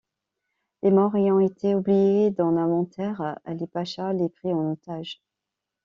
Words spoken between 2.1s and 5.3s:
dans l'inventaire, Ali Pacha les prit en otage.